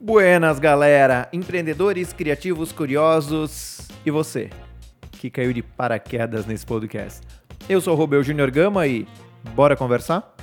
Buenas, 0.00 0.58
galera! 0.58 1.28
Empreendedores, 1.32 2.14
criativos, 2.14 2.72
curiosos 2.72 3.88
e 4.06 4.10
você, 4.10 4.48
que 5.12 5.28
caiu 5.28 5.52
de 5.52 5.62
paraquedas 5.62 6.46
nesse 6.46 6.64
podcast. 6.64 7.20
Eu 7.68 7.80
sou 7.80 7.92
o 7.92 7.96
Rubel 7.96 8.22
Júnior 8.22 8.50
Gama 8.50 8.86
e 8.86 9.06
bora 9.54 9.76
conversar? 9.76 10.34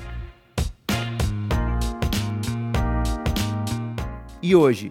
E 4.39 4.55
hoje, 4.55 4.89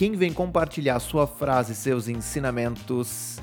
quem 0.00 0.12
vem 0.12 0.32
compartilhar 0.32 0.98
sua 0.98 1.26
frase 1.26 1.74
seus 1.74 2.08
ensinamentos 2.08 3.38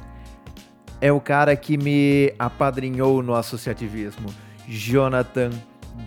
é 1.00 1.12
o 1.12 1.22
cara 1.22 1.56
que 1.56 1.78
me 1.78 2.34
apadrinhou 2.40 3.22
no 3.22 3.36
associativismo, 3.36 4.34
Jonathan 4.68 5.52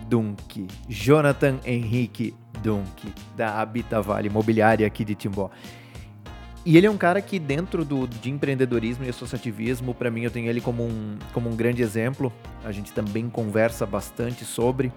Dunk. 0.09 0.67
Jonathan 0.89 1.57
Henrique 1.63 2.35
Dunk, 2.61 3.13
da 3.33 3.61
Habita 3.61 4.01
Vale 4.01 4.27
Imobiliária 4.27 4.85
aqui 4.85 5.05
de 5.05 5.15
Timbó. 5.15 5.49
E 6.65 6.75
ele 6.75 6.85
é 6.85 6.91
um 6.91 6.97
cara 6.97 7.21
que 7.21 7.39
dentro 7.39 7.85
do, 7.85 8.05
de 8.05 8.29
empreendedorismo 8.29 9.05
e 9.05 9.09
associativismo, 9.09 9.93
para 9.93 10.11
mim 10.11 10.23
eu 10.23 10.31
tenho 10.31 10.49
ele 10.49 10.59
como 10.59 10.83
um, 10.83 11.17
como 11.31 11.49
um 11.49 11.55
grande 11.55 11.81
exemplo. 11.81 12.29
A 12.65 12.73
gente 12.73 12.91
também 12.91 13.29
conversa 13.29 13.85
bastante 13.85 14.43
sobre. 14.43 14.91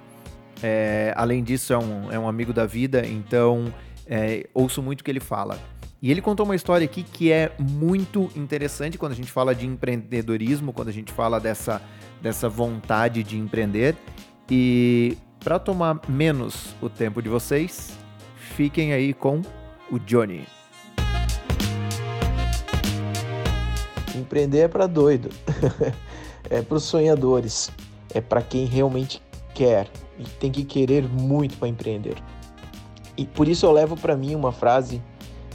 É, 0.61 1.15
além 1.17 1.45
disso, 1.45 1.73
é 1.73 1.79
um, 1.79 2.11
é 2.11 2.19
um 2.19 2.27
amigo 2.27 2.53
da 2.53 2.67
vida, 2.67 3.07
então 3.07 3.73
é, 4.07 4.47
ouço 4.53 4.83
muito 4.83 5.01
o 5.01 5.05
que 5.05 5.11
ele 5.11 5.21
fala. 5.21 5.59
E 6.01 6.11
ele 6.11 6.21
contou 6.21 6.45
uma 6.45 6.55
história 6.55 6.85
aqui 6.85 7.03
que 7.03 7.33
é 7.33 7.53
muito 7.59 8.31
interessante 8.37 8.99
quando 8.99 9.13
a 9.13 9.15
gente 9.15 9.33
fala 9.33 9.55
de 9.55 9.67
empreendedorismo, 9.67 10.73
quando 10.73 10.89
a 10.89 10.93
gente 10.93 11.11
fala 11.11 11.41
dessa, 11.41 11.81
dessa 12.21 12.49
vontade 12.49 13.23
de 13.23 13.39
empreender. 13.39 13.97
E 14.51 15.17
para 15.41 15.59
tomar 15.59 16.01
menos 16.09 16.75
o 16.83 16.91
tempo 16.91 17.23
de 17.23 17.29
vocês, 17.31 17.99
fiquem 18.37 18.93
aí 18.93 19.15
com 19.15 19.41
o 19.91 19.99
Johnny. 19.99 20.47
Empreender 24.15 24.59
é 24.59 24.69
para 24.69 24.87
doido, 24.87 25.31
é 26.51 26.63
para 26.63 26.77
os 26.77 26.85
sonhadores, 26.85 27.71
é 28.15 28.21
para 28.21 28.43
quem 28.43 28.67
realmente 28.67 29.23
quer 29.55 29.89
e 30.19 30.25
tem 30.25 30.51
que 30.51 30.65
querer 30.65 31.09
muito 31.09 31.57
para 31.57 31.69
empreender. 31.69 32.17
E 33.17 33.27
por 33.27 33.49
isso 33.49 33.67
eu 33.67 33.73
levo 33.73 33.97
para 33.97 34.17
mim 34.17 34.35
uma 34.35 34.53
frase 34.53 35.01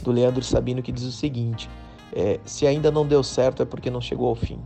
do 0.02 0.10
Leandro 0.10 0.42
Sabino 0.42 0.82
que 0.82 0.92
diz 0.92 1.04
o 1.04 1.12
seguinte: 1.12 1.68
é, 2.12 2.40
se 2.44 2.66
ainda 2.66 2.90
não 2.90 3.06
deu 3.06 3.22
certo 3.22 3.62
é 3.62 3.66
porque 3.66 3.90
não 3.90 4.00
chegou 4.00 4.28
ao 4.28 4.34
fim. 4.34 4.58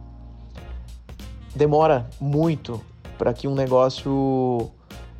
Demora 1.54 2.08
muito 2.20 2.80
para 3.16 3.32
que 3.32 3.46
um 3.46 3.54
negócio 3.54 4.70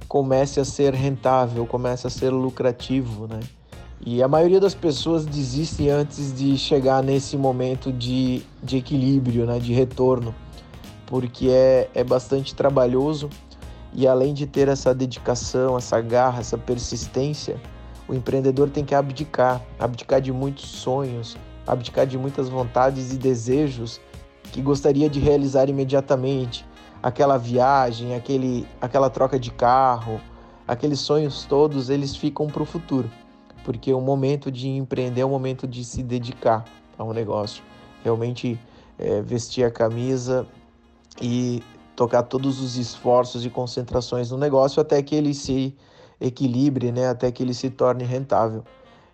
comece 0.09 0.61
a 0.61 0.65
ser 0.65 0.95
rentável, 0.95 1.67
comece 1.67 2.07
a 2.07 2.11
ser 2.11 2.31
lucrativo, 2.31 3.27
né? 3.27 3.41
E 4.07 4.23
a 4.23 4.29
maioria 4.29 4.61
das 4.61 4.75
pessoas 4.75 5.25
desistem 5.25 5.89
antes 5.89 6.35
de 6.35 6.59
chegar 6.59 7.03
nesse 7.03 7.39
momento 7.39 7.91
de, 7.91 8.43
de 8.63 8.77
equilíbrio, 8.77 9.47
né? 9.47 9.59
de 9.59 9.73
retorno, 9.73 10.35
porque 11.07 11.49
é, 11.49 11.89
é 11.95 12.05
bastante 12.05 12.55
trabalhoso 12.55 13.31
e 13.95 14.07
além 14.07 14.35
de 14.35 14.47
ter 14.47 14.69
essa 14.69 14.95
dedicação, 14.95 15.77
essa 15.77 16.01
garra, 16.01 16.41
essa 16.41 16.59
persistência, 16.59 17.61
o 18.09 18.15
empreendedor 18.15 18.69
tem 18.69 18.85
que 18.85 18.95
abdicar 18.95 19.63
abdicar 19.79 20.21
de 20.21 20.33
muitos 20.33 20.67
sonhos, 20.67 21.37
abdicar 21.67 22.07
de 22.07 22.19
muitas 22.19 22.49
vontades 22.49 23.13
e 23.13 23.17
desejos 23.17 24.01
que 24.53 24.61
gostaria 24.61 25.09
de 25.09 25.21
realizar 25.21 25.69
imediatamente 25.69 26.67
aquela 27.03 27.37
viagem, 27.37 28.15
aquele, 28.15 28.67
aquela 28.81 29.11
troca 29.11 29.39
de 29.39 29.51
carro, 29.51 30.21
aqueles 30.67 31.01
sonhos 31.01 31.45
todos, 31.45 31.91
eles 31.91 32.17
ficam 32.17 32.47
para 32.47 32.63
o 32.63 32.67
futuro. 32.67 33.11
Porque 33.65 33.93
o 33.93 34.01
momento 34.01 34.51
de 34.51 34.69
empreender 34.69 35.23
é 35.23 35.25
o 35.25 35.29
momento 35.29 35.67
de 35.67 35.85
se 35.85 36.03
dedicar 36.03 36.65
a 36.99 37.05
um 37.05 37.13
negócio. 37.13 37.63
Realmente 38.03 38.59
é, 38.99 39.23
vestir 39.23 39.65
a 39.65 39.71
camisa 39.71 40.47
e 41.21 41.63
tocar 41.95 42.23
todos 42.25 42.61
os 42.61 42.77
esforços 42.77 43.45
e 43.45 43.51
concentrações 43.51 44.31
no 44.31 44.39
negócio 44.39 44.81
até 44.81 45.03
que 45.03 45.15
ele 45.15 45.35
se 45.35 45.77
equilibre, 46.21 46.91
né? 46.93 47.09
até 47.09 47.31
que 47.31 47.43
ele 47.43 47.55
se 47.55 47.71
torne 47.71 48.05
rentável. 48.05 48.65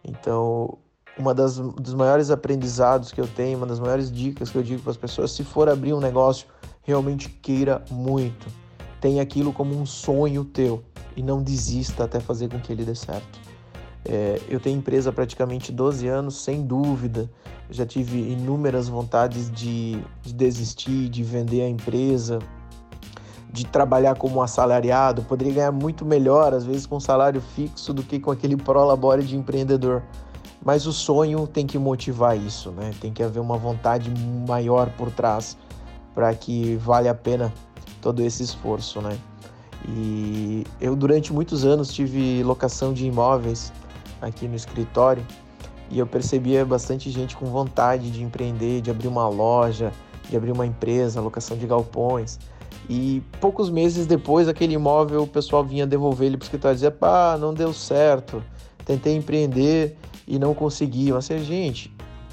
Então, 0.04 0.78
uma 1.18 1.34
das 1.34 1.58
dos 1.58 1.94
maiores 1.94 2.30
aprendizados 2.30 3.12
que 3.12 3.20
eu 3.20 3.26
tenho, 3.26 3.58
uma 3.58 3.66
das 3.66 3.80
maiores 3.80 4.10
dicas 4.10 4.50
que 4.50 4.56
eu 4.56 4.62
digo 4.62 4.82
para 4.82 4.92
as 4.92 4.96
pessoas, 4.96 5.32
se 5.32 5.44
for 5.44 5.68
abrir 5.68 5.92
um 5.92 6.00
negócio, 6.00 6.46
realmente 6.82 7.28
queira 7.28 7.84
muito. 7.90 8.46
Tenha 9.00 9.22
aquilo 9.22 9.52
como 9.52 9.74
um 9.78 9.86
sonho 9.86 10.44
teu 10.44 10.82
e 11.16 11.22
não 11.22 11.42
desista 11.42 12.04
até 12.04 12.20
fazer 12.20 12.48
com 12.48 12.60
que 12.60 12.72
ele 12.72 12.84
dê 12.84 12.94
certo. 12.94 13.38
É, 14.04 14.40
eu 14.48 14.58
tenho 14.58 14.78
empresa 14.78 15.10
há 15.10 15.12
praticamente 15.12 15.70
12 15.70 16.08
anos, 16.08 16.36
sem 16.36 16.62
dúvida. 16.62 17.30
Já 17.70 17.84
tive 17.84 18.18
inúmeras 18.18 18.88
vontades 18.88 19.50
de, 19.50 20.02
de 20.22 20.32
desistir, 20.32 21.08
de 21.08 21.22
vender 21.22 21.62
a 21.62 21.68
empresa, 21.68 22.38
de 23.52 23.66
trabalhar 23.66 24.14
como 24.16 24.42
assalariado. 24.42 25.22
Poderia 25.22 25.52
ganhar 25.52 25.72
muito 25.72 26.04
melhor, 26.04 26.54
às 26.54 26.64
vezes, 26.64 26.86
com 26.86 27.00
salário 27.00 27.40
fixo 27.40 27.92
do 27.92 28.02
que 28.02 28.18
com 28.20 28.30
aquele 28.30 28.56
prolabore 28.56 29.22
de 29.22 29.36
empreendedor. 29.36 30.02
Mas 30.64 30.86
o 30.86 30.92
sonho 30.92 31.46
tem 31.46 31.66
que 31.66 31.78
motivar 31.78 32.36
isso, 32.36 32.70
né? 32.70 32.92
Tem 33.00 33.12
que 33.12 33.22
haver 33.22 33.40
uma 33.40 33.56
vontade 33.56 34.12
maior 34.46 34.90
por 34.90 35.10
trás 35.10 35.56
para 36.14 36.34
que 36.34 36.76
vale 36.76 37.08
a 37.08 37.14
pena 37.14 37.52
todo 38.00 38.22
esse 38.22 38.42
esforço, 38.42 39.00
né? 39.00 39.18
E 39.88 40.66
eu 40.80 40.94
durante 40.94 41.32
muitos 41.32 41.64
anos 41.64 41.92
tive 41.92 42.42
locação 42.42 42.92
de 42.92 43.06
imóveis 43.06 43.72
aqui 44.20 44.46
no 44.46 44.54
escritório 44.54 45.24
e 45.90 45.98
eu 45.98 46.06
percebia 46.06 46.64
bastante 46.64 47.10
gente 47.10 47.36
com 47.36 47.46
vontade 47.46 48.10
de 48.10 48.22
empreender, 48.22 48.82
de 48.82 48.90
abrir 48.90 49.08
uma 49.08 49.28
loja, 49.28 49.92
de 50.28 50.36
abrir 50.36 50.52
uma 50.52 50.66
empresa, 50.66 51.20
locação 51.20 51.56
de 51.56 51.66
galpões. 51.66 52.38
E 52.88 53.22
poucos 53.40 53.70
meses 53.70 54.06
depois, 54.06 54.48
aquele 54.48 54.74
imóvel, 54.74 55.22
o 55.22 55.26
pessoal 55.26 55.64
vinha 55.64 55.86
devolver 55.86 56.26
ele 56.26 56.36
para 56.36 56.44
o 56.44 56.46
escritório 56.46 56.74
e 56.74 56.76
dizia: 56.76 56.90
pá, 56.90 57.36
não 57.38 57.54
deu 57.54 57.72
certo, 57.72 58.42
tentei 58.84 59.14
empreender 59.14 59.96
e 60.26 60.38
não 60.38 60.54
consegui. 60.54 61.12
Mas, 61.12 61.30
assim, 61.30 61.44
gente, 61.44 61.92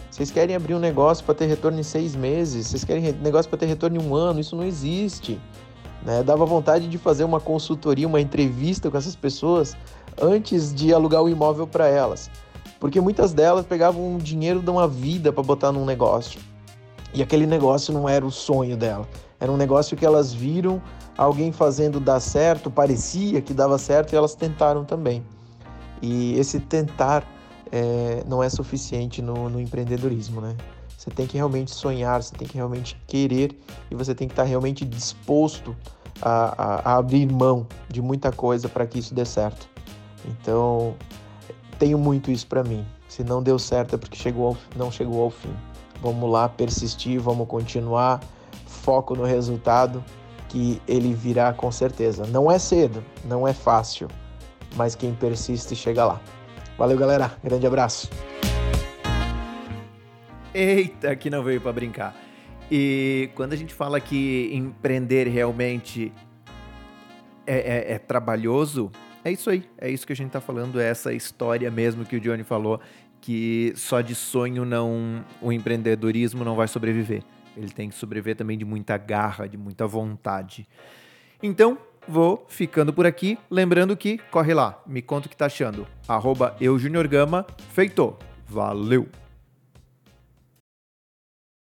vocês 0.09 0.31
querem 0.31 0.55
abrir 0.55 0.73
um 0.73 0.79
negócio 0.79 1.23
para 1.23 1.35
ter 1.35 1.45
retorno 1.45 1.79
em 1.79 1.83
seis 1.83 2.15
meses? 2.15 2.67
Vocês 2.67 2.83
querem 2.83 3.11
negócio 3.21 3.47
para 3.49 3.59
ter 3.59 3.67
retorno 3.67 4.01
em 4.01 4.03
um 4.03 4.15
ano? 4.15 4.39
Isso 4.39 4.55
não 4.55 4.63
existe. 4.63 5.39
Né? 6.03 6.23
Dava 6.23 6.45
vontade 6.45 6.87
de 6.87 6.97
fazer 6.97 7.23
uma 7.23 7.39
consultoria, 7.39 8.07
uma 8.07 8.19
entrevista 8.19 8.89
com 8.89 8.97
essas 8.97 9.15
pessoas 9.15 9.77
antes 10.19 10.73
de 10.73 10.93
alugar 10.93 11.21
o 11.21 11.29
imóvel 11.29 11.67
para 11.67 11.87
elas. 11.87 12.31
Porque 12.79 12.99
muitas 12.99 13.33
delas 13.33 13.65
pegavam 13.65 14.15
um 14.15 14.17
dinheiro 14.17 14.59
de 14.59 14.69
uma 14.69 14.87
vida 14.87 15.31
para 15.31 15.43
botar 15.43 15.71
num 15.71 15.85
negócio. 15.85 16.39
E 17.13 17.21
aquele 17.21 17.45
negócio 17.45 17.93
não 17.93 18.07
era 18.07 18.25
o 18.25 18.31
sonho 18.31 18.75
dela. 18.75 19.07
Era 19.39 19.51
um 19.51 19.57
negócio 19.57 19.95
que 19.95 20.05
elas 20.05 20.33
viram 20.33 20.81
alguém 21.17 21.51
fazendo 21.51 21.99
dar 21.99 22.19
certo, 22.19 22.71
parecia 22.71 23.41
que 23.41 23.53
dava 23.53 23.77
certo 23.77 24.13
e 24.13 24.15
elas 24.15 24.35
tentaram 24.35 24.83
também. 24.83 25.23
E 26.01 26.37
esse 26.39 26.59
tentar 26.59 27.23
é, 27.71 28.23
não 28.27 28.43
é 28.43 28.49
suficiente 28.49 29.21
no, 29.21 29.49
no 29.49 29.59
empreendedorismo, 29.59 30.41
né? 30.41 30.55
Você 30.97 31.11
tem 31.11 31.27
que 31.27 31.37
realmente 31.37 31.71
sonhar, 31.71 32.21
você 32.21 32.35
tem 32.35 32.47
que 32.47 32.55
realmente 32.55 32.99
querer 33.07 33.57
e 33.89 33.95
você 33.95 34.15
tem 34.15 34.27
que 34.27 34.33
estar 34.33 34.43
realmente 34.43 34.83
disposto 34.83 35.75
a, 36.21 36.53
a, 36.57 36.91
a 36.91 36.97
abrir 36.97 37.31
mão 37.31 37.67
de 37.87 38.01
muita 38.01 38.31
coisa 38.31 38.67
para 38.67 38.85
que 38.85 38.99
isso 38.99 39.13
dê 39.13 39.23
certo. 39.23 39.69
Então, 40.25 40.95
tenho 41.77 41.97
muito 41.97 42.31
isso 42.31 42.47
para 42.47 42.63
mim. 42.63 42.85
Se 43.07 43.23
não 43.23 43.41
deu 43.41 43.57
certo 43.57 43.95
é 43.95 43.97
porque 43.97 44.17
chegou 44.17 44.47
ao, 44.47 44.57
não 44.75 44.91
chegou 44.91 45.23
ao 45.23 45.29
fim. 45.29 45.53
Vamos 46.01 46.29
lá, 46.29 46.49
persistir, 46.49 47.19
vamos 47.19 47.47
continuar, 47.47 48.19
foco 48.87 49.17
no 49.17 49.25
resultado 49.25 50.01
que 50.47 50.81
ele 50.87 51.13
virá 51.13 51.51
com 51.51 51.69
certeza. 51.69 52.25
Não 52.25 52.49
é 52.49 52.57
cedo, 52.57 53.03
não 53.25 53.45
é 53.45 53.51
fácil, 53.53 54.07
mas 54.77 54.95
quem 54.95 55.13
persiste 55.13 55.75
chega 55.75 56.05
lá. 56.05 56.21
Valeu, 56.77 56.97
galera. 56.97 57.35
Grande 57.43 57.67
abraço. 57.67 58.09
Eita, 60.53 61.13
que 61.17 61.29
não 61.29 61.43
veio 61.43 61.59
para 61.59 61.73
brincar. 61.73 62.15
E 62.71 63.29
quando 63.35 63.51
a 63.51 63.57
gente 63.57 63.73
fala 63.73 63.99
que 63.99 64.49
empreender 64.53 65.27
realmente 65.27 66.13
é, 67.45 67.57
é, 67.57 67.93
é, 67.95 67.97
trabalhoso, 67.99 68.89
é 69.21 69.33
isso 69.33 69.49
aí. 69.49 69.65
É 69.77 69.89
isso 69.89 70.07
que 70.07 70.13
a 70.13 70.15
gente 70.15 70.31
tá 70.31 70.39
falando, 70.39 70.79
é 70.79 70.87
essa 70.87 71.11
história 71.11 71.69
mesmo 71.69 72.05
que 72.05 72.15
o 72.15 72.21
Johnny 72.21 72.45
falou, 72.45 72.79
que 73.19 73.73
só 73.75 73.99
de 73.99 74.15
sonho 74.15 74.63
não 74.63 75.25
o 75.41 75.51
empreendedorismo 75.51 76.45
não 76.45 76.55
vai 76.55 76.69
sobreviver. 76.69 77.21
Ele 77.57 77.71
tem 77.71 77.89
que 77.89 77.95
sobreviver 77.95 78.35
também 78.35 78.57
de 78.57 78.63
muita 78.63 78.95
garra, 78.97 79.47
de 79.47 79.57
muita 79.57 79.87
vontade. 79.87 80.67
Então, 81.41 81.77
vou 82.07 82.45
ficando 82.47 82.93
por 82.93 83.05
aqui. 83.05 83.37
Lembrando 83.49 83.97
que, 83.97 84.17
corre 84.31 84.53
lá, 84.53 84.81
me 84.85 85.01
conta 85.01 85.27
o 85.27 85.29
que 85.29 85.35
tá 85.35 85.47
achando. 85.47 85.87
Arroba 86.07 86.55
Gama. 87.09 87.45
Feito. 87.73 88.15
Valeu! 88.47 89.07